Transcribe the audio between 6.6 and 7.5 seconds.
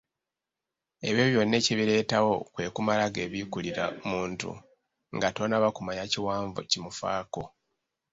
kimufaako.